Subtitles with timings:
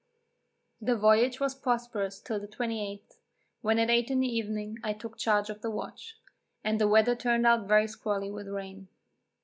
[0.81, 3.19] The voyage was prosperous till the 28th,
[3.61, 6.17] when at eight in the evening I took charge of the watch,
[6.63, 8.87] and the weather turned out very squally with rain.